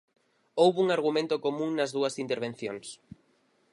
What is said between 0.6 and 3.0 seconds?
Houbo un argumento común nas dúas intervencións.